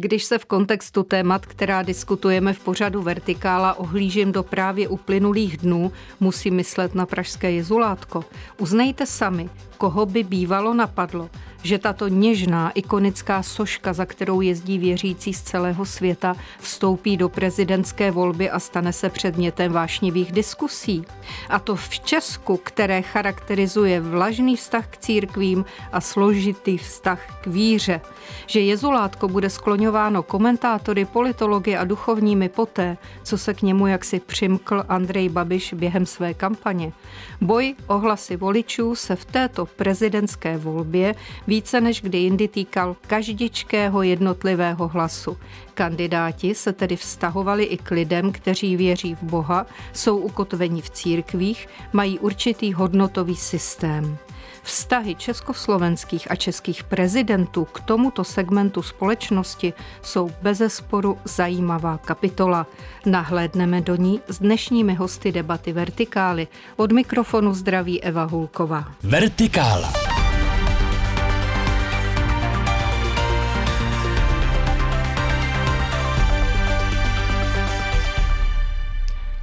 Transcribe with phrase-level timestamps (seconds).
[0.00, 5.92] Když se v kontextu témat, která diskutujeme v pořadu Vertikála, ohlížím do právě uplynulých dnů,
[6.20, 8.24] musím myslet na pražské jezulátko.
[8.58, 11.30] Uznejte sami, koho by bývalo napadlo,
[11.62, 18.10] že tato něžná ikonická soška, za kterou jezdí věřící z celého světa, vstoupí do prezidentské
[18.10, 21.04] volby a stane se předmětem vášnivých diskusí.
[21.48, 28.00] A to v Česku, které charakterizuje vlažný vztah k církvím a složitý vztah k víře.
[28.46, 34.84] Že jezulátko bude skloňováno komentátory, politology a duchovními poté, co se k němu jaksi přimkl
[34.88, 36.92] Andrej Babiš během své kampaně.
[37.40, 41.14] Boj o hlasy voličů se v této prezidentské volbě
[41.48, 45.36] více než kdy jindy týkal každičkého jednotlivého hlasu.
[45.74, 51.68] Kandidáti se tedy vztahovali i k lidem, kteří věří v Boha, jsou ukotveni v církvích,
[51.92, 54.18] mají určitý hodnotový systém.
[54.62, 62.66] Vztahy československých a českých prezidentů k tomuto segmentu společnosti jsou bezesporu zajímavá kapitola.
[63.06, 66.48] Nahlédneme do ní s dnešními hosty debaty Vertikály.
[66.76, 68.84] Od mikrofonu zdraví Eva Hulková.
[69.02, 70.17] Vertikála.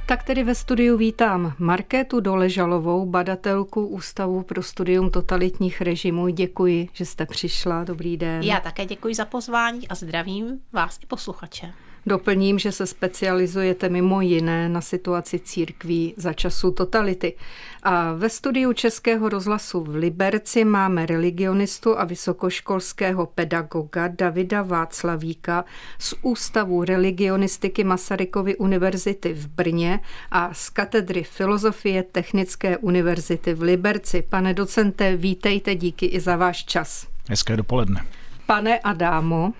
[0.08, 6.28] Tak tedy ve studiu vítám Markétu Doležalovou, badatelku Ústavu pro studium totalitních režimů.
[6.28, 7.84] Děkuji, že jste přišla.
[7.84, 8.42] Dobrý den.
[8.42, 11.72] Já také děkuji za pozvání a zdravím vás i posluchače.
[12.08, 17.34] Doplním, že se specializujete mimo jiné na situaci církví za času totality.
[17.82, 25.64] A ve studiu Českého rozhlasu v Liberci máme religionistu a vysokoškolského pedagoga Davida Václavíka
[25.98, 34.22] z Ústavu religionistiky Masarykovy univerzity v Brně a z katedry filozofie Technické univerzity v Liberci.
[34.22, 37.06] Pane docente, vítejte, díky i za váš čas.
[37.28, 38.06] Hezké dopoledne.
[38.46, 39.52] Pane Adámo,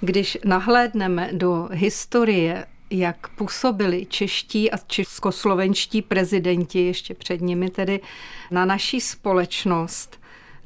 [0.00, 8.00] když nahlédneme do historie jak působili čeští a českoslovenští prezidenti, ještě před nimi tedy,
[8.50, 10.20] na naší společnost,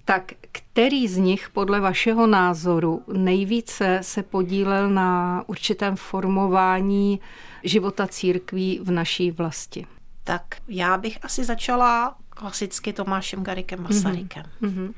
[0.04, 7.20] tak který z nich podle vašeho názoru nejvíce se podílel na určitém formování
[7.64, 9.86] života církví v naší vlasti?
[10.24, 14.42] Tak já bych asi začala klasicky Tomášem Garikem Masarykem.
[14.62, 14.92] Mm-hmm.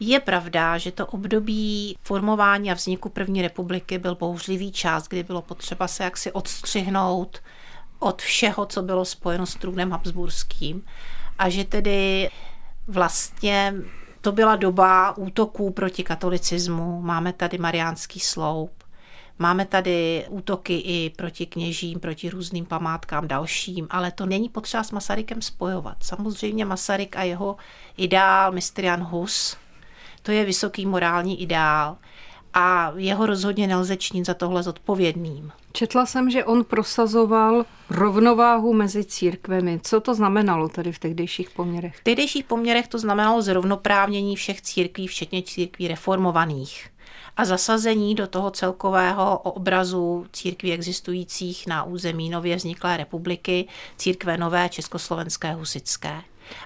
[0.00, 5.42] Je pravda, že to období formování a vzniku první republiky byl bouřlivý čas, kdy bylo
[5.42, 7.42] potřeba se jaksi odstřihnout
[7.98, 10.82] od všeho, co bylo spojeno s trůnem Habsburským
[11.38, 12.30] a že tedy
[12.88, 13.74] vlastně
[14.20, 17.00] to byla doba útoků proti katolicismu.
[17.00, 18.84] Máme tady mariánský sloup,
[19.38, 24.90] Máme tady útoky i proti kněžím, proti různým památkám dalším, ale to není potřeba s
[24.90, 25.96] Masarykem spojovat.
[26.00, 27.56] Samozřejmě Masaryk a jeho
[27.96, 29.56] ideál Mistrian Hus
[30.24, 31.96] to je vysoký morální ideál
[32.54, 35.52] a jeho rozhodně nelze činit za tohle zodpovědným.
[35.72, 39.80] Četla jsem, že on prosazoval rovnováhu mezi církvemi.
[39.82, 41.96] Co to znamenalo tedy v tehdejších poměrech?
[41.96, 46.90] V tehdejších poměrech to znamenalo zrovnoprávnění všech církví, včetně církví reformovaných
[47.36, 54.68] a zasazení do toho celkového obrazu církví existujících na území nově vzniklé republiky, církve nové
[54.68, 56.22] československé husické.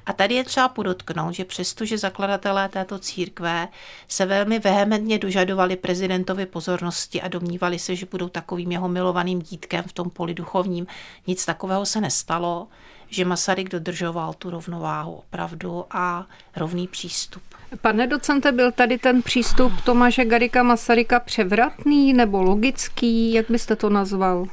[0.06, 3.68] A tady je třeba podotknout, že přestože zakladatelé této církve
[4.08, 9.84] se velmi vehementně dožadovali prezidentovi pozornosti a domnívali se, že budou takovým jeho milovaným dítkem
[9.86, 10.86] v tom poli duchovním,
[11.26, 12.68] nic takového se nestalo,
[13.10, 17.42] že Masaryk dodržoval tu rovnováhu opravdu a rovný přístup.
[17.80, 23.90] Pane docente, byl tady ten přístup Tomáše Garika Masaryka převratný nebo logický, jak byste to
[23.90, 24.46] nazval?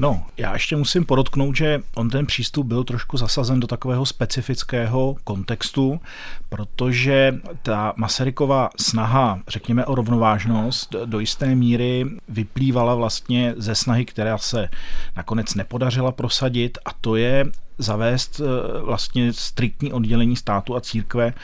[0.00, 5.16] No, já ještě musím podotknout, že on ten přístup byl trošku zasazen do takového specifického
[5.24, 6.00] kontextu,
[6.48, 14.38] protože ta Masaryková snaha, řekněme o rovnovážnost, do jisté míry vyplývala vlastně ze snahy, která
[14.38, 14.68] se
[15.16, 17.46] nakonec nepodařila prosadit a to je
[17.78, 21.34] zavést eh, vlastně striktní oddělení státu a církve,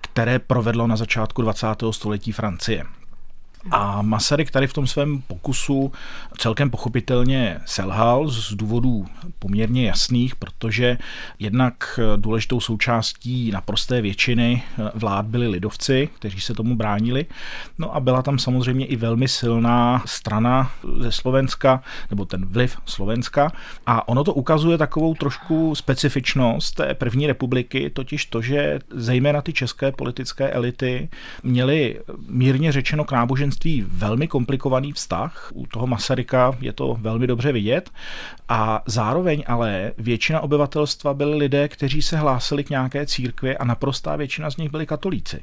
[0.00, 1.66] které provedlo na začátku 20.
[1.90, 2.84] století Francie.
[3.70, 5.92] A Masaryk tady v tom svém pokusu
[6.38, 9.06] celkem pochopitelně selhal z důvodů
[9.38, 10.98] poměrně jasných, protože
[11.38, 14.62] jednak důležitou součástí naprosté většiny
[14.94, 17.26] vlád byli lidovci, kteří se tomu bránili.
[17.78, 20.70] No a byla tam samozřejmě i velmi silná strana
[21.00, 23.52] ze Slovenska, nebo ten vliv Slovenska.
[23.86, 29.52] A ono to ukazuje takovou trošku specifičnost té první republiky, totiž to, že zejména ty
[29.52, 31.08] české politické elity
[31.42, 35.50] měly mírně řečeno k náboženství náboženství velmi komplikovaný vztah.
[35.54, 37.90] U toho Masaryka je to velmi dobře vidět.
[38.48, 44.16] A zároveň ale většina obyvatelstva byli lidé, kteří se hlásili k nějaké církvi a naprostá
[44.16, 45.42] většina z nich byli katolíci.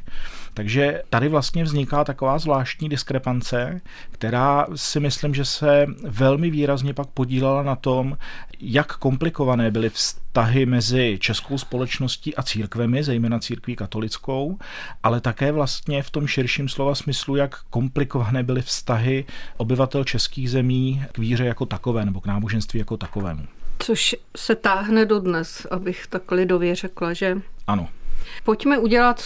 [0.54, 3.82] Takže tady vlastně vzniká taková zvláštní diskrepance,
[4.12, 8.18] která si myslím, že se velmi výrazně pak podílela na tom,
[8.60, 14.58] jak komplikované byly vztahy mezi českou společností a církvemi, zejména církví katolickou,
[15.04, 17.97] ale také vlastně v tom širším slova smyslu, jak komplikované
[18.44, 19.26] byly vztahy
[19.58, 23.44] obyvatel českých zemí k víře jako takové nebo k náboženství jako takovému.
[23.80, 27.42] Což se táhne dodnes, abych tak lidově řekla, že?
[27.68, 27.90] Ano.
[28.44, 29.24] Pojďme udělat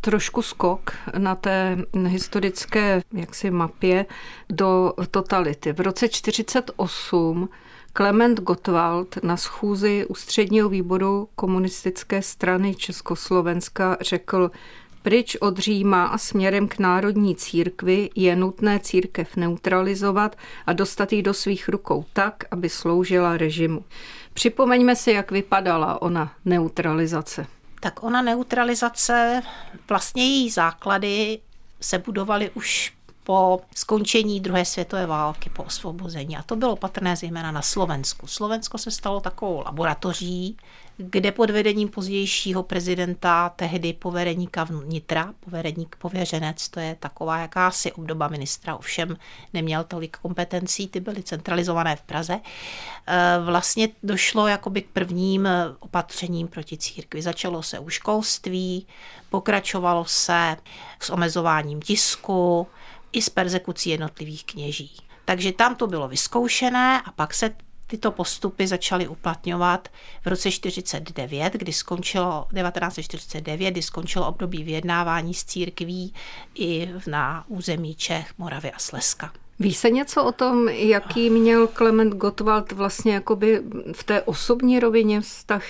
[0.00, 4.06] trošku skok na té historické jaksi mapě
[4.50, 5.72] do totality.
[5.72, 7.48] V roce 1948
[7.92, 14.50] Klement Gottwald na schůzi ústředního výboru komunistické strany Československa řekl,
[15.02, 21.22] Pryč od Říma a směrem k národní církvi je nutné církev neutralizovat a dostat ji
[21.22, 23.84] do svých rukou tak, aby sloužila režimu.
[24.34, 27.46] Připomeňme si, jak vypadala ona neutralizace.
[27.80, 29.42] Tak ona neutralizace,
[29.88, 31.38] vlastně její základy
[31.80, 32.92] se budovaly už
[33.24, 36.36] po skončení druhé světové války, po osvobození.
[36.36, 38.26] A to bylo patrné zejména na Slovensku.
[38.26, 40.56] Slovensko se stalo takovou laboratoří,
[41.02, 48.28] kde pod vedením pozdějšího prezidenta, tehdy povereníka vnitra, povereník pověřenec, to je taková jakási obdoba
[48.28, 49.16] ministra, ovšem
[49.52, 52.40] neměl tolik kompetencí, ty byly centralizované v Praze,
[53.06, 57.22] e, vlastně došlo jakoby k prvním opatřením proti církvi.
[57.22, 58.86] Začalo se u školství,
[59.30, 60.56] pokračovalo se
[61.00, 62.66] s omezováním tisku,
[63.12, 64.96] i s persekucí jednotlivých kněží.
[65.24, 67.50] Takže tam to bylo vyzkoušené a pak se
[67.92, 69.88] tyto postupy začaly uplatňovat
[70.24, 76.14] v roce 49, kdy skončilo 1949, kdy skončilo období vyjednávání s církví
[76.54, 79.32] i na území Čech, Moravy a Slezska.
[79.58, 83.62] Ví se něco o tom, jaký měl Klement Gottwald vlastně jakoby
[83.92, 85.64] v té osobní rovině vztah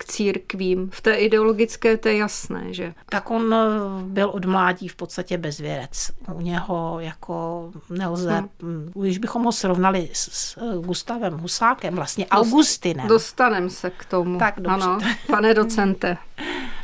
[0.00, 0.90] k církvím.
[0.92, 2.94] V té ideologické to je jasné, že?
[3.08, 3.58] Tak on eh,
[4.02, 6.10] byl od mládí v podstatě bezvěrec.
[6.34, 8.92] U něho jako nelze, hmm.
[8.94, 13.08] když bychom ho srovnali s, eh, Gustavem Husákem, vlastně Dost, Augustinem.
[13.08, 14.38] Dostanem se k tomu.
[14.38, 14.84] Tak, dobře.
[14.84, 16.16] Ano, pane docente.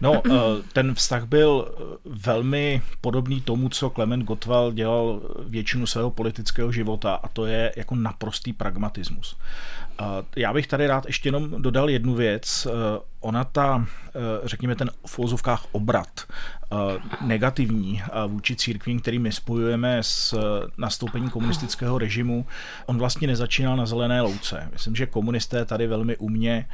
[0.00, 0.30] No, eh,
[0.72, 1.74] ten vztah byl
[2.04, 7.94] velmi podobný tomu, co Klement Gottwald dělal většinu svého politického života a to je jako
[7.94, 9.36] naprostý pragmatismus.
[10.36, 12.66] Já bych tady rád ještě jenom dodal jednu věc.
[13.20, 13.86] Ona ta,
[14.44, 15.18] řekněme, ten v
[15.72, 16.20] obrat
[17.20, 20.38] negativní vůči církvím, který my spojujeme s
[20.78, 22.46] nastoupením komunistického režimu,
[22.86, 24.68] on vlastně nezačínal na zelené louce.
[24.72, 26.68] Myslím, že komunisté tady velmi umně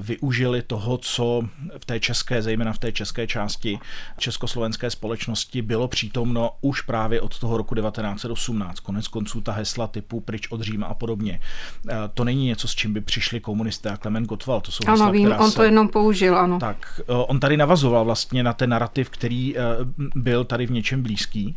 [0.00, 1.42] využili toho, co
[1.78, 3.78] v té české, zejména v té české části
[4.18, 8.80] československé společnosti bylo přítomno už právě od toho roku 1918.
[8.80, 11.40] Konec konců ta hesla typu pryč od Říma a podobně.
[12.14, 14.64] To není něco, s čím by přišli komunisté a Klement Gottwald.
[14.64, 15.56] To jsou ano, hesla, vím, on se...
[15.56, 16.58] to jenom použil, ano.
[16.58, 19.54] Tak, on tady navazoval vlastně na ten narrativ, který
[20.14, 21.56] byl tady v něčem blízký.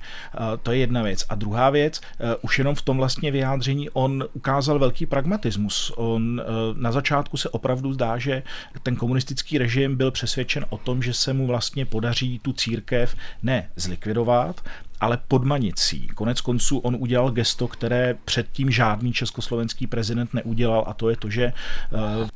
[0.64, 1.26] To je jedna věc.
[1.30, 2.02] A druhá věc,
[2.42, 5.94] už jenom v tom vlastně vyjádření on ukázal velký pragmatismus.
[5.96, 6.42] On
[6.74, 8.44] na začátku se opravdu zdá, že
[8.84, 13.70] ten komunistický režim byl přesvědčen o tom, že se mu vlastně podaří tu církev ne
[13.76, 14.62] zlikvidovat,
[15.04, 16.08] ale podmanicí.
[16.08, 21.30] Konec konců on udělal gesto, které předtím žádný československý prezident neudělal a to je to,
[21.30, 21.54] že eh,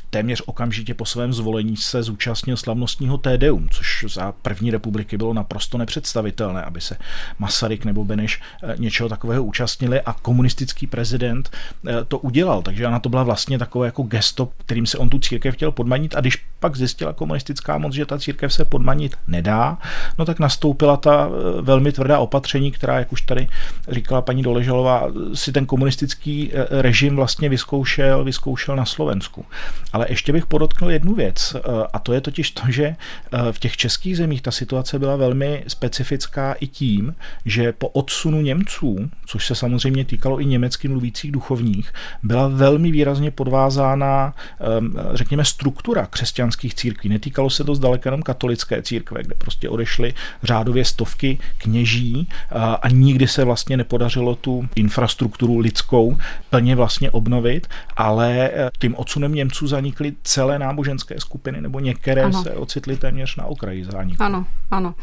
[0.09, 5.77] téměř okamžitě po svém zvolení se zúčastnil slavnostního tédeum, což za první republiky bylo naprosto
[5.77, 6.97] nepředstavitelné, aby se
[7.39, 11.49] Masaryk nebo Beneš eh, něčeho takového účastnili a komunistický prezident
[11.87, 15.19] eh, to udělal, takže ona to byla vlastně takové jako gesto, kterým se on tu
[15.19, 19.77] církev chtěl podmanit a když pak zjistila komunistická moc, že ta církev se podmanit nedá,
[20.17, 21.29] no tak nastoupila ta
[21.61, 23.47] velmi tvrdá opatření opatření, která, jak už tady
[23.89, 29.45] říkala paní Doležalová, si ten komunistický eh, režim vlastně vyzkoušel, vyzkoušel na Slovensku.
[29.93, 31.59] Ale ještě bych podotknul jednu věc, eh,
[31.93, 35.63] a to je totiž to, že eh, v těch českých zemích ta situace byla velmi
[35.67, 41.93] specifická i tím, že po odsunu Němců, což se samozřejmě týkalo i německy mluvících duchovních,
[42.23, 44.33] byla velmi výrazně podvázána,
[45.13, 47.09] řekněme, struktura křesťanských církví.
[47.09, 52.27] Netýkalo se to zdaleka jenom katolické církve, kde prostě odešly řádově stovky kněží
[52.81, 56.17] a nikdy se vlastně nepodařilo tu infrastrukturu lidskou
[56.49, 57.67] plně vlastně obnovit,
[57.97, 62.43] ale e, tím odsunem Němců zanikly celé náboženské skupiny, nebo některé ano.
[62.43, 64.23] se ocitly téměř na okraji zániku.
[64.23, 64.95] Ano, ano.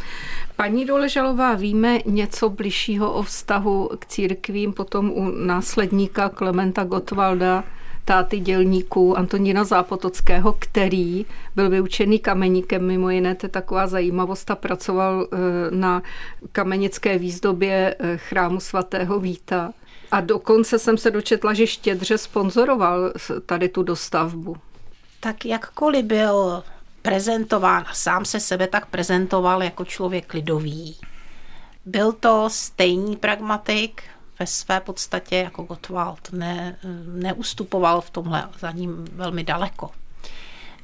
[0.56, 7.64] Paní Doležalová, víme něco bližšího o vztahu k církvím potom u následníka Klementa Gottwalda
[8.04, 14.54] táty dělníků Antonína Zápotockého, který byl vyučený kameníkem, mimo jiné, to je taková zajímavost, a
[14.54, 15.36] pracoval eh,
[15.70, 16.02] na
[16.52, 19.72] kamenické výzdobě eh, chrámu svatého Víta.
[20.10, 23.12] A dokonce jsem se dočetla, že štědře sponzoroval
[23.46, 24.56] tady tu dostavbu.
[25.20, 26.62] Tak jakkoliv byl
[27.02, 30.96] prezentován a sám se sebe tak prezentoval jako člověk lidový,
[31.86, 34.02] byl to stejný pragmatik,
[34.38, 36.76] ve své podstatě jako Gottwald ne,
[37.06, 39.90] neustupoval v tomhle za ním velmi daleko.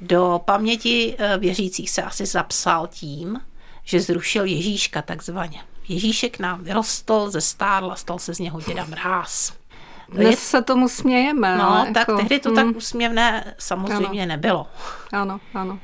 [0.00, 3.40] Do paměti eh, věřících se asi zapsal tím,
[3.84, 5.60] že zrušil Ježíška takzvaně.
[5.88, 9.52] Ježíšek nám vyrostl, zestárl a stal se z něho děda mráz.
[10.08, 11.56] Dnes se tomu smějeme.
[11.56, 12.56] No, tak jako, tehdy to hmm.
[12.56, 14.28] tak úsměvné samozřejmě ano.
[14.28, 14.66] nebylo.
[15.12, 15.78] Ano, ano.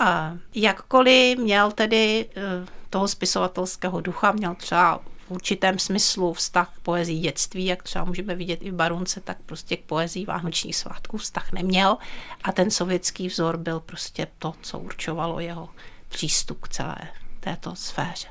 [0.00, 6.80] A jakkoliv měl tedy eh, toho spisovatelského ducha, měl třeba v určitém smyslu vztah k
[6.80, 11.16] poezii dětství, jak třeba můžeme vidět i v Barunce, tak prostě k poezii vánočních svátků
[11.16, 11.96] vztah neměl
[12.44, 15.68] a ten sovětský vzor byl prostě to, co určovalo jeho
[16.08, 16.96] přístup k celé
[17.40, 18.28] této sféře.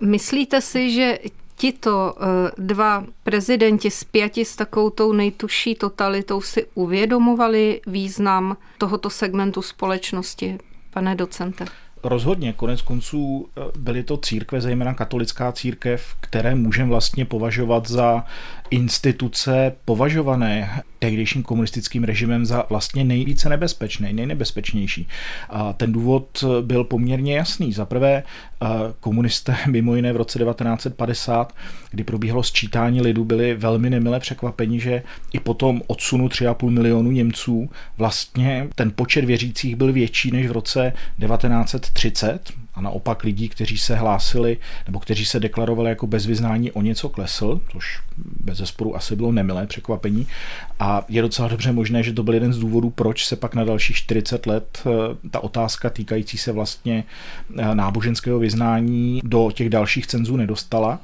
[0.00, 1.18] Myslíte si, že
[1.56, 9.62] tito eh, dva prezidenti spjati s takovou tou nejtužší totalitou si uvědomovali význam tohoto segmentu
[9.62, 10.58] společnosti,
[10.90, 11.64] pane docente?
[12.04, 18.24] Rozhodně, konec konců eh, byly to církve, zejména katolická církev, které můžeme vlastně považovat za
[18.70, 25.08] instituce považované tehdejším komunistickým režimem za vlastně nejvíce nebezpečný, nejnebezpečnější.
[25.50, 27.72] A ten důvod byl poměrně jasný.
[27.72, 28.66] Za prvé, eh,
[29.00, 31.54] komunisté mimo jiné v roce 1950,
[31.90, 35.02] kdy probíhalo sčítání lidu, byli velmi nemile překvapeni, že
[35.32, 40.92] i potom odsunu 3,5 milionu Němců vlastně ten počet věřících byl větší než v roce
[41.20, 46.82] 1930 a naopak lidí, kteří se hlásili nebo kteří se deklarovali jako bez vyznání o
[46.82, 48.00] něco klesl, což
[48.40, 50.26] bez zesporu asi bylo nemilé překvapení.
[50.80, 53.64] A je docela dobře možné, že to byl jeden z důvodů, proč se pak na
[53.64, 57.04] dalších 40 let eh, ta otázka týkající se vlastně
[57.58, 61.00] eh, náboženského vyznání do těch dalších cenzů nedostala.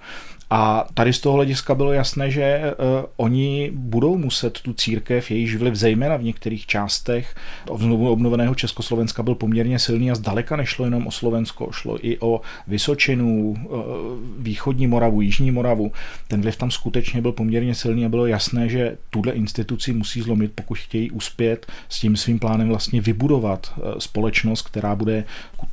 [0.53, 5.57] A tady z toho hlediska bylo jasné, že uh, oni budou muset tu církev, jejíž
[5.57, 7.35] vliv zejména v některých částech
[7.77, 12.41] znovu obnoveného Československa byl poměrně silný a zdaleka nešlo jenom o Slovensko, šlo i o
[12.67, 13.81] Vysočinu, uh,
[14.39, 15.93] východní Moravu, jižní Moravu.
[16.29, 20.53] Ten vliv tam skutečně byl poměrně silný a bylo jasné, že tuhle instituci musí zlomit,
[20.55, 25.25] pokud chtějí uspět s tím svým plánem vlastně vybudovat uh, společnost, která bude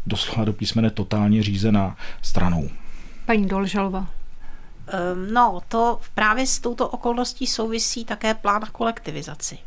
[0.05, 2.69] doslova do písmene totálně řízená stranou.
[3.25, 4.16] Paní Dolžalva.
[4.88, 9.58] Ehm, no, to právě s touto okolností souvisí také plán kolektivizaci.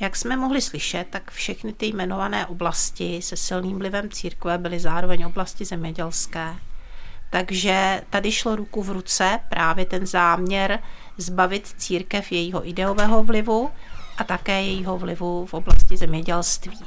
[0.00, 5.24] Jak jsme mohli slyšet, tak všechny ty jmenované oblasti se silným vlivem církve byly zároveň
[5.24, 6.54] oblasti zemědělské.
[7.30, 10.78] Takže tady šlo ruku v ruce právě ten záměr
[11.18, 13.70] zbavit církev jejího ideového vlivu
[14.18, 16.80] a také jejího vlivu v oblasti zemědělství.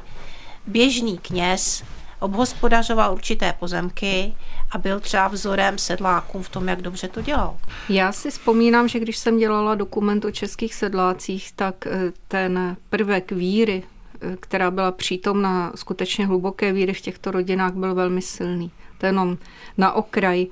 [0.67, 1.83] Běžný kněz
[2.19, 4.33] obhospodařoval určité pozemky
[4.71, 7.57] a byl třeba vzorem sedlákům v tom, jak dobře to dělal.
[7.89, 13.31] Já si vzpomínám, že když jsem dělala dokument o českých sedlácích, tak eh, ten prvek
[13.31, 13.83] víry,
[14.21, 18.71] eh, která byla přítomna skutečně hluboké víry v těchto rodinách, byl velmi silný.
[18.97, 19.37] To jenom
[19.77, 20.47] na okraj.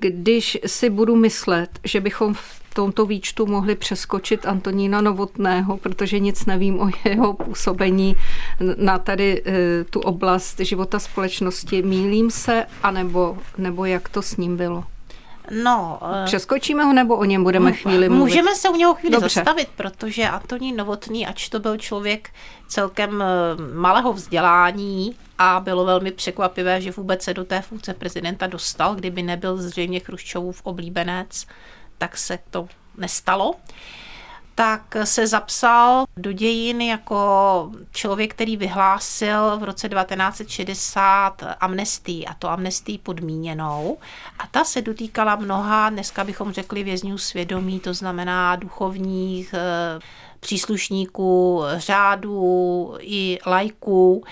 [0.00, 6.46] Když si budu myslet, že bychom v tomto výčtu mohli přeskočit Antonína Novotného, protože nic
[6.46, 8.16] nevím o jeho působení
[8.76, 11.82] na tady eh, tu oblast života společnosti.
[11.82, 14.84] Mílím se, anebo nebo jak to s ním bylo?
[15.62, 18.24] No, eh, Přeskočíme ho nebo o něm budeme chvíli mluvit?
[18.24, 19.28] Můžeme se u něho chvíli Dobře.
[19.28, 22.30] zastavit, protože Antonín Novotný, ač to byl člověk
[22.68, 23.26] celkem eh,
[23.74, 29.22] malého vzdělání a bylo velmi překvapivé, že vůbec se do té funkce prezidenta dostal, kdyby
[29.22, 31.46] nebyl zřejmě Chruščovův oblíbenec,
[31.98, 33.54] tak se to nestalo
[34.58, 42.50] tak se zapsal do dějin jako člověk, který vyhlásil v roce 1960 amnestii, a to
[42.50, 43.98] amnestii podmíněnou.
[44.38, 50.00] A ta se dotýkala mnoha, dneska bychom řekli vězňů svědomí, to znamená duchovních eh,
[50.40, 54.24] příslušníků řádů i lajků.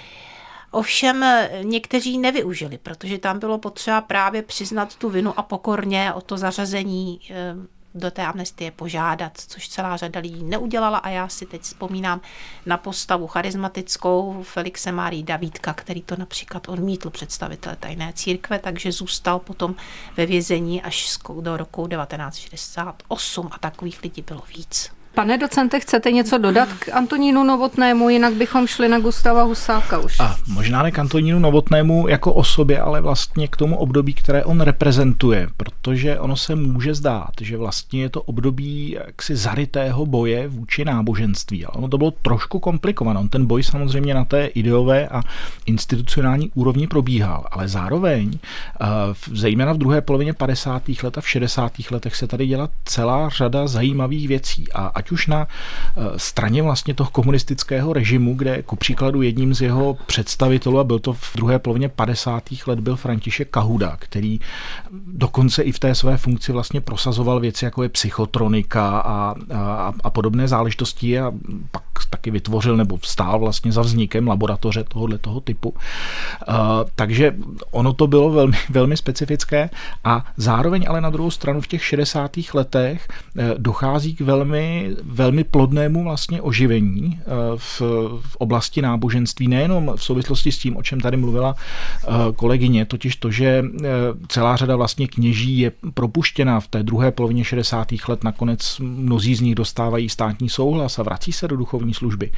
[0.77, 1.25] Ovšem
[1.63, 7.21] někteří nevyužili, protože tam bylo potřeba právě přiznat tu vinu a pokorně o to zařazení
[7.31, 7.55] eh,
[7.95, 12.21] do té amnestie požádat, což celá řada lidí neudělala a já si teď vzpomínám
[12.67, 19.39] na postavu charismatickou Felixe Marí Davídka, který to například odmítl představitel tajné církve, takže zůstal
[19.39, 19.75] potom
[20.17, 24.96] ve vězení až do roku 1968 a takových lidí bylo víc.
[25.17, 30.21] Pane docente, chcete něco dodat k Antonínu Novotnému, jinak bychom šli na Gustava Husáka už.
[30.21, 34.61] A možná ne k Antonínu Novotnému jako osobě, ale vlastně k tomu období, které on
[34.61, 40.85] reprezentuje, protože ono se může zdát, že vlastně je to období jaksi zarytého boje vůči
[40.85, 41.65] náboženství.
[41.65, 43.21] Ale ono to bylo trošku komplikované.
[43.21, 45.23] On ten boj samozřejmě na té ideové a
[45.67, 48.39] institucionální úrovni probíhal, ale zároveň,
[48.81, 48.87] eh,
[49.33, 51.03] zejména v druhé polovině 50.
[51.03, 51.91] let a v 60.
[51.91, 54.73] letech se tady děla celá řada zajímavých věcí.
[54.73, 59.95] A už na eh, straně vlastně toho komunistického režimu, kde ku příkladu jedním z jeho
[60.07, 62.43] představitelů, a byl to v druhé polovině 50.
[62.67, 64.41] let, byl František Kahuda, který
[65.07, 70.11] dokonce i v té své funkci vlastně prosazoval věci, jako je psychotronika a, a, a
[70.11, 71.33] podobné záležitosti a
[71.71, 75.71] pak taky vytvořil nebo stál vlastně za vznikem laboratoře tohohle toho typu.
[75.71, 76.55] Uh,
[76.95, 77.35] takže
[77.71, 79.71] ono to bylo velmi, velmi specifické
[80.05, 82.37] a zároveň ale na druhou stranu v těch 60.
[82.55, 83.09] letech
[83.39, 87.25] eh, dochází k velmi, velmi plodnému vlastně oživení eh,
[87.57, 87.81] v,
[88.21, 91.55] v oblasti náboženství, nejenom v souvislosti s tím, o čem tady mluvila
[92.37, 93.65] kolegyně, totiž to, že
[94.29, 97.89] celá řada vlastně kněží je propuštěna v té druhé polovině 60.
[98.09, 102.31] let, nakonec mnozí z nich dostávají státní souhlas a vrací se do duchovní služby.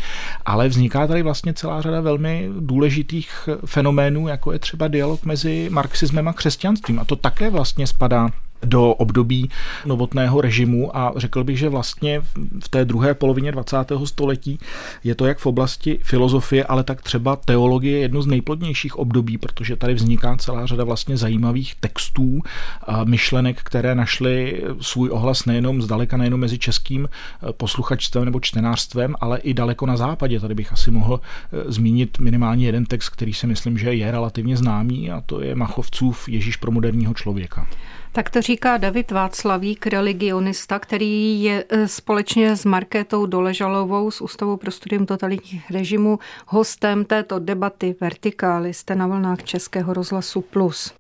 [0.47, 6.29] Ale vzniká tady vlastně celá řada velmi důležitých fenoménů, jako je třeba dialog mezi marxismem
[6.29, 6.99] a křesťanstvím.
[6.99, 8.31] A to také vlastně spadá
[8.63, 9.51] do období
[9.87, 12.21] novotného režimu a řekl bych, že vlastně
[12.61, 13.77] v té druhé polovině 20.
[14.05, 14.59] století
[15.05, 19.77] je to jak v oblasti filozofie, ale tak třeba teologie jedno z nejplodnějších období, protože
[19.77, 22.41] tady vzniká celá řada vlastně zajímavých textů
[22.87, 27.09] a myšlenek, které našly svůj ohlas nejenom zdaleka, nejenom mezi českým
[27.53, 30.41] posluchačstvem nebo čtenářstvem, ale i daleko na západě.
[30.41, 34.57] Tady bych asi mohl eh, zmínit minimálně jeden text, který si myslím, že je relativně
[34.57, 37.67] známý a to je Machovcův Ježíš pro moderního člověka.
[38.13, 44.57] Tak to říká David Václavík, religionista, který je e, společně s Markétou Doležalovou z Ústavu
[44.57, 48.75] pro studium totalitních režimů hostem této debaty Vertikály.
[48.75, 50.93] Jste na vlnách Českého rozhlasu Plus.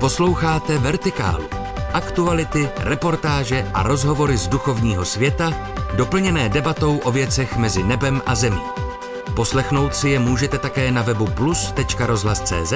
[0.00, 1.44] Posloucháte Vertikálu.
[1.92, 8.83] Aktuality, reportáže a rozhovory z duchovního světa, doplněné debatou o věcech mezi nebem a zemí.
[9.36, 12.72] Poslechnout si je můžete také na webu plus.rozhlas.cz,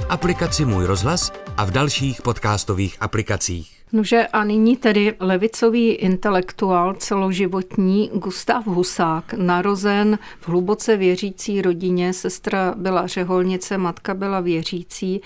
[0.00, 3.73] v aplikaci Můj rozhlas a v dalších podcastových aplikacích.
[3.92, 12.74] Nože a nyní tedy levicový intelektuál celoživotní Gustav Husák, narozen v hluboce věřící rodině, sestra
[12.76, 15.20] byla řeholnice, matka byla věřící.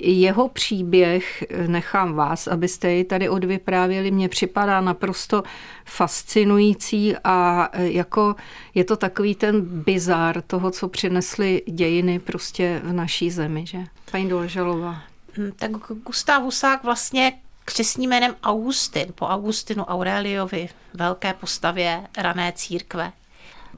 [0.00, 5.42] Jeho příběh, nechám vás, abyste ji tady odvyprávěli, mně připadá naprosto
[5.84, 8.34] fascinující a jako
[8.74, 13.78] je to takový ten bizár toho, co přinesly dějiny prostě v naší zemi, že?
[14.10, 15.02] Paní Doležalová.
[15.38, 15.70] Hm, tak
[16.06, 17.32] Gustav Husák vlastně
[17.66, 23.12] křesním jménem Augustin, po Augustinu Aureliovi, velké postavě rané církve.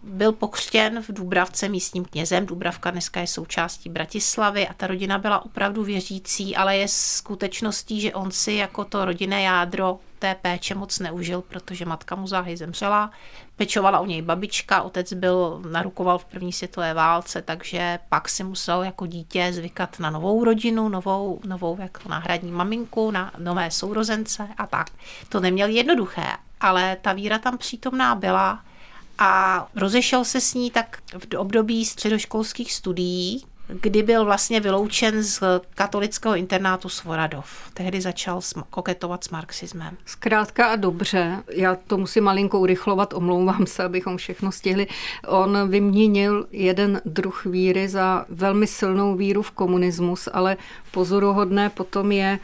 [0.02, 2.46] Byl pokřtěn v Dubravce místním knězem.
[2.46, 8.14] Dubravka dneska je součástí Bratislavy a ta rodina byla opravdu věřící, ale je skutečností, že
[8.14, 13.10] on si jako to rodinné jádro té péče moc neužil, protože matka mu záhy zemřela.
[13.58, 18.82] Pečovala o něj babička, otec byl narukoval v první světové válce, takže pak si musel
[18.82, 24.66] jako dítě zvykat na novou rodinu, novou, novou jako náhradní maminku, na nové sourozence a
[24.66, 24.86] tak.
[25.28, 26.26] To neměl jednoduché,
[26.60, 28.64] ale ta víra tam přítomná byla
[29.18, 35.42] a rozešel se s ní tak v období středoškolských studií, kdy byl vlastně vyloučen z
[35.74, 37.70] katolického internátu Svoradov.
[37.74, 39.96] Tehdy začal koketovat s marxismem.
[40.06, 44.86] Zkrátka a dobře, já to musím malinko urychlovat, omlouvám se, abychom všechno stihli.
[45.26, 50.56] On vyměnil jeden druh víry za velmi silnou víru v komunismus, ale
[50.90, 52.38] pozoruhodné potom je,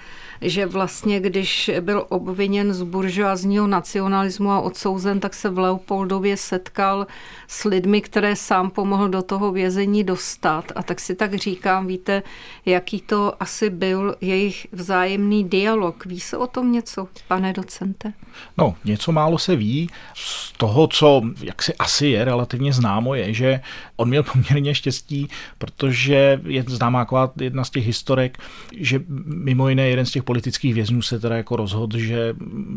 [0.45, 7.07] že vlastně, když byl obviněn z buržoazního nacionalismu a odsouzen, tak se v Leopoldově setkal
[7.49, 10.73] s lidmi, které sám pomohl do toho vězení dostat.
[10.75, 12.23] A tak si tak říkám, víte,
[12.67, 16.07] jaký to asi byl jejich vzájemný dialog.
[16.07, 18.13] Ví se o tom něco, pane docente?
[18.59, 19.91] No, něco málo se ví.
[20.15, 23.61] Z toho, co jak si asi je relativně známo, je, že
[23.97, 25.29] on měl poměrně štěstí,
[25.59, 27.07] protože je známá
[27.41, 28.39] jedna z těch historek,
[28.77, 32.35] že mimo jiné jeden z těch politických vězňů se teda jako rozhodl, že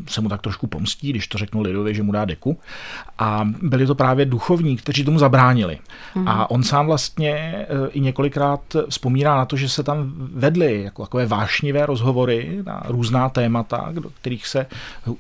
[0.08, 2.60] se mu tak trošku pomstí, když to řeknu lidově, že mu dá deku.
[3.19, 5.80] A byli to právě duchovní, kteří tomu zabránili.
[6.15, 6.27] Mm.
[6.27, 11.01] A on sám vlastně e, i několikrát vzpomíná na to, že se tam vedly jako
[11.01, 14.65] takové vášnivé rozhovory na různá témata, do kterých se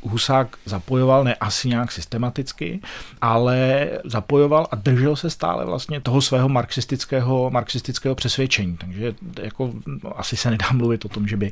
[0.01, 2.79] Husák zapojoval, ne asi nějak systematicky,
[3.21, 8.77] ale zapojoval a držel se stále vlastně toho svého marxistického, marxistického přesvědčení.
[8.77, 9.73] Takže jako
[10.15, 11.51] asi se nedá mluvit o tom, že by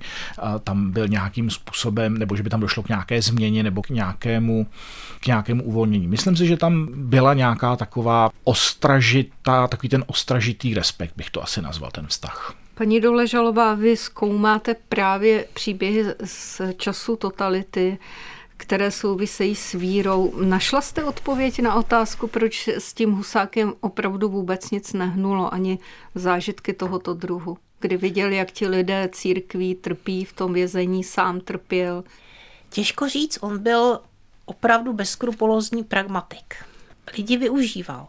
[0.63, 4.67] tam byl nějakým způsobem, nebo že by tam došlo k nějaké změně nebo k nějakému,
[5.19, 6.07] k nějakému uvolnění.
[6.07, 11.61] Myslím si, že tam byla nějaká taková ostražitá, takový ten ostražitý respekt, bych to asi
[11.61, 12.53] nazval, ten vztah.
[12.75, 17.97] Paní Doležalová, vy zkoumáte právě příběhy z času totality,
[18.57, 20.33] které souvisejí s vírou.
[20.43, 25.79] Našla jste odpověď na otázku, proč s tím Husákem opravdu vůbec nic nehnulo, ani
[26.15, 27.57] zážitky tohoto druhu?
[27.79, 32.03] Kdy viděl, jak ti lidé církví trpí v tom vězení, sám trpěl?
[32.69, 33.99] Těžko říct, on byl
[34.45, 36.55] opravdu bezkrupulózní pragmatik.
[37.17, 38.07] Lidi využíval.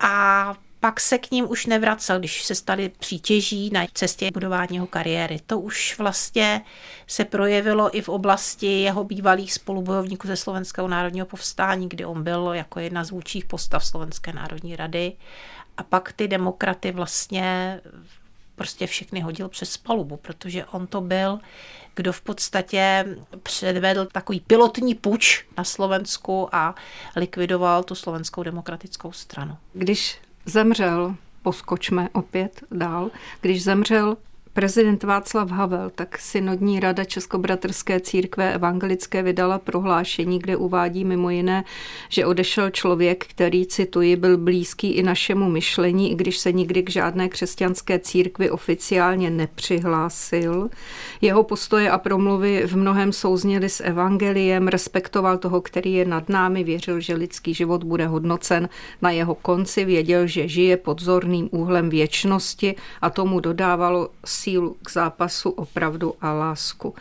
[0.00, 4.86] A pak se k ním už nevracel, když se stali přítěží na cestě budování jeho
[4.86, 5.40] kariéry.
[5.46, 6.64] To už vlastně
[7.06, 12.50] se projevilo i v oblasti jeho bývalých spolubojovníků ze Slovenského národního povstání, kdy on byl
[12.54, 15.12] jako jedna z vůčích postav Slovenské národní rady.
[15.76, 17.80] A pak ty demokraty vlastně
[18.54, 21.38] prostě všechny hodil přes palubu, protože on to byl,
[21.94, 23.04] kdo v podstatě
[23.42, 26.74] předvedl takový pilotní puč na Slovensku a
[27.16, 29.56] likvidoval tu slovenskou demokratickou stranu.
[29.72, 34.16] Když zemřel, poskočme opět dál, když zemřel
[34.52, 41.64] Prezident Václav Havel, tak synodní rada Českobratrské církve evangelické vydala prohlášení, kde uvádí mimo jiné,
[42.08, 46.90] že odešel člověk, který, cituji, byl blízký i našemu myšlení, i když se nikdy k
[46.90, 50.70] žádné křesťanské církvi oficiálně nepřihlásil.
[51.20, 56.64] Jeho postoje a promluvy v mnohem souzněly s evangeliem, respektoval toho, který je nad námi,
[56.64, 58.68] věřil, že lidský život bude hodnocen
[59.02, 64.08] na jeho konci, věděl, že žije pod zorným úhlem věčnosti a tomu dodávalo
[64.40, 66.94] sílu k zápasu, opravdu a lásku.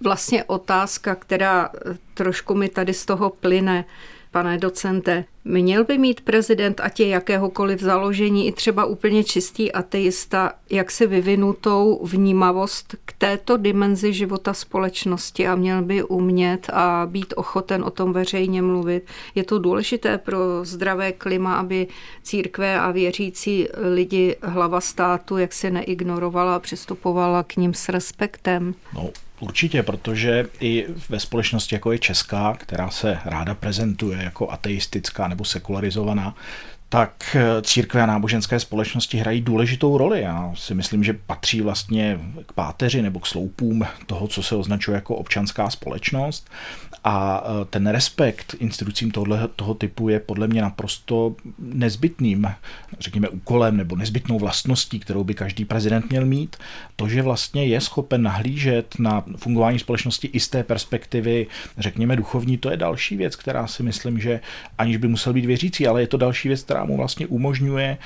[0.00, 1.70] Vlastně otázka, která
[2.14, 3.84] trošku mi tady z toho plyne,
[4.30, 10.52] pane docente, měl by mít prezident, ať je jakéhokoliv založení, i třeba úplně čistý ateista,
[10.70, 17.34] jak si vyvinutou vnímavost k této dimenzi života společnosti a měl by umět a být
[17.36, 19.06] ochoten o tom veřejně mluvit.
[19.34, 21.86] Je to důležité pro zdravé klima, aby
[22.22, 28.74] církve a věřící lidi hlava státu jak se neignorovala a přistupovala k ním s respektem.
[28.94, 29.10] No,
[29.40, 35.44] Určitě, protože i ve společnosti, jako je česká, která se ráda prezentuje jako ateistická nebo
[35.44, 36.34] sekularizovaná,
[36.92, 40.20] tak církve a náboženské společnosti hrají důležitou roli.
[40.20, 44.94] Já si myslím, že patří vlastně k páteři nebo k sloupům toho, co se označuje
[44.94, 46.50] jako občanská společnost.
[47.04, 52.48] A e, ten respekt institucím tohle, toho typu je podle mě naprosto nezbytným,
[53.00, 56.56] řekněme, úkolem nebo nezbytnou vlastností, kterou by každý prezident měl mít.
[56.96, 61.46] To, že vlastně je schopen nahlížet na fungování společnosti i z té perspektivy,
[61.78, 64.40] řekněme, duchovní, to je další věc, která si myslím, že
[64.78, 67.98] aniž by musel být věřící, ale je to další věc, která mu vlastně umožňuje e,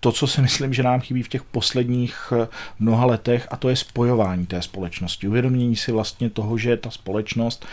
[0.00, 3.68] to, co si myslím, že nám chybí v těch posledních e, mnoha letech, a to
[3.68, 5.28] je spojování té společnosti.
[5.28, 7.66] Uvědomění si vlastně toho, že ta společnost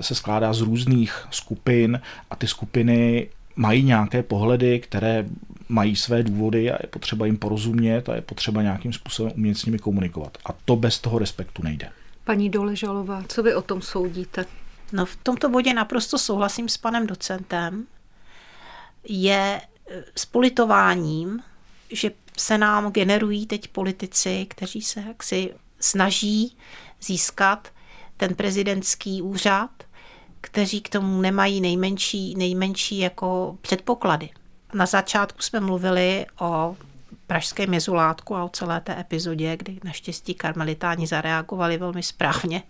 [0.00, 5.24] se skládá z různých skupin a ty skupiny mají nějaké pohledy, které
[5.68, 9.64] mají své důvody a je potřeba jim porozumět a je potřeba nějakým způsobem umět s
[9.64, 10.38] nimi komunikovat.
[10.44, 11.88] A to bez toho respektu nejde.
[12.24, 14.44] Paní Doležalová, co vy o tom soudíte?
[14.92, 17.86] No v tomto bodě naprosto souhlasím s panem docentem.
[19.08, 19.60] Je
[20.16, 21.42] s politováním,
[21.90, 26.56] že se nám generují teď politici, kteří se jaksi snaží
[27.00, 27.68] získat
[28.16, 29.70] ten prezidentský úřad
[30.46, 34.30] kteří k tomu nemají nejmenší, nejmenší jako předpoklady.
[34.74, 36.76] Na začátku jsme mluvili o
[37.26, 42.62] pražském jezulátku a o celé té epizodě, kdy naštěstí karmelitáni zareagovali velmi správně.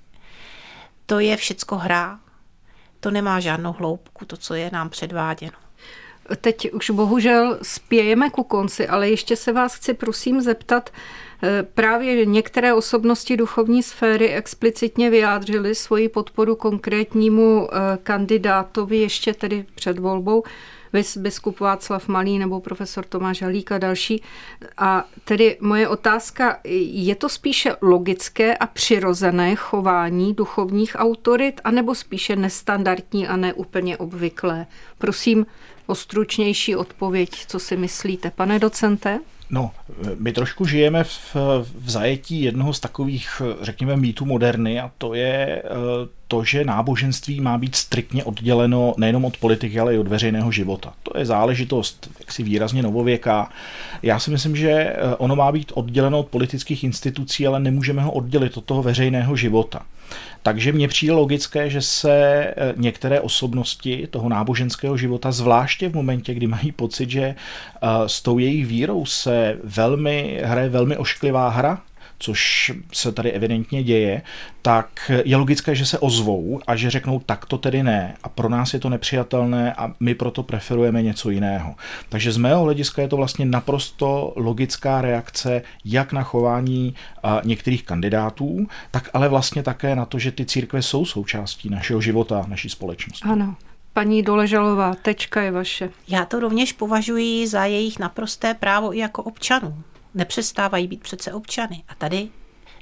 [1.07, 2.21] To je všecko hra,
[3.01, 5.59] to nemá žádnou hloubku, to, co je nám předváděno.
[6.41, 10.91] Teď už bohužel spějeme ku konci, ale ještě se vás chci prosím zeptat,
[11.43, 19.65] Eh, právě některé osobnosti duchovní sféry explicitně vyjádřily svoji podporu konkrétnímu eh, kandidátovi ještě tedy
[19.75, 20.43] před volbou,
[21.17, 24.23] biskup Václav Malý nebo profesor Tomáš Halík a další.
[24.79, 32.37] A tedy moje otázka, je to spíše logické a přirozené chování duchovních autorit, anebo spíše
[32.37, 34.67] nestandardní a neúplně obvyklé?
[34.99, 35.47] Prosím
[35.87, 39.21] o stručnější odpověď, co si myslíte, pane docente?
[39.51, 39.71] No,
[40.19, 45.63] my trošku žijeme v, v zajetí jednoho z takových, řekněme, mýtů moderny a to je
[45.65, 45.69] eh,
[46.29, 50.93] to, že náboženství má být striktně odděleno nejenom od politiky, ale i od veřejného života.
[51.03, 53.51] To je záležitost jaksi výrazně novověká.
[54.03, 58.13] Já si myslím, že eh, ono má být odděleno od politických institucí, ale nemůžeme ho
[58.13, 59.83] oddělit od toho veřejného života.
[60.43, 66.35] Takže mně přijde logické, že se eh, některé osobnosti toho náboženského života, zvláště v momentě,
[66.35, 67.35] kdy mají pocit, že eh,
[68.07, 71.83] s tou jejich vírou se velmi hraje velmi ošklivá hra,
[72.19, 74.23] což se tady evidentně děje,
[74.63, 78.49] tak je logické, že se ozvou a že řeknou, tak to tedy ne a pro
[78.49, 81.75] nás je to nepřijatelné a my proto preferujeme něco jiného.
[82.09, 86.95] Takže z mého hlediska je to vlastně naprosto logická reakce jak na chování
[87.45, 92.45] některých kandidátů, tak ale vlastně také na to, že ty církve jsou součástí našeho života,
[92.49, 93.29] naší společnosti.
[93.29, 93.57] Ano.
[93.93, 95.91] Paní Doležalová, tečka je vaše.
[96.09, 99.83] Já to rovněž považuji za jejich naprosté právo i jako občanů
[100.17, 101.83] nepřestávají být přece občany.
[101.89, 102.29] A tady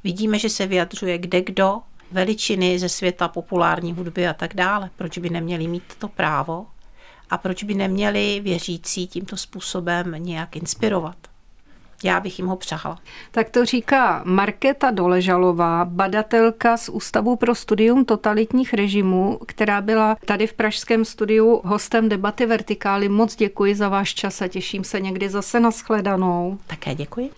[0.05, 1.81] vidíme, že se vyjadřuje kde kdo,
[2.13, 4.91] veličiny ze světa populární hudby a tak dále.
[4.97, 6.67] Proč by neměli mít to právo
[7.31, 11.34] a proč by neměli věřící tímto způsobem nějak inspirovat?
[12.05, 12.99] Já bych jim ho přála.
[13.31, 20.47] Tak to říká Markéta Doležalová, badatelka z Ústavu pro studium totalitních režimů, která byla tady
[20.47, 23.09] v Pražském studiu hostem debaty Vertikály.
[23.09, 26.59] Moc děkuji za váš čas a těším se někdy zase na shledanou.
[26.67, 27.31] Také děkuji.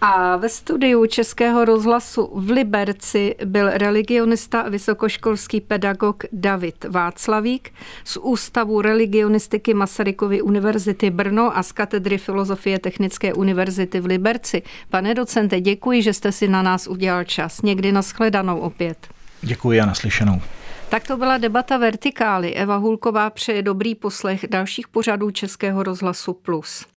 [0.00, 7.72] A ve studiu Českého rozhlasu v Liberci byl religionista a vysokoškolský pedagog David Václavík
[8.04, 14.62] z Ústavu religionistiky Masarykovy univerzity Brno a z katedry filozofie Technické univerzity v Liberci.
[14.90, 17.62] Pane docente, děkuji, že jste si na nás udělal čas.
[17.62, 19.08] Někdy nashledanou opět.
[19.42, 20.40] Děkuji a naslyšenou.
[20.88, 22.54] Tak to byla debata Vertikály.
[22.54, 26.86] Eva Hulková přeje dobrý poslech dalších pořadů Českého rozhlasu Plus.